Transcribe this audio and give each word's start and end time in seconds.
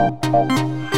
Música 0.00 0.89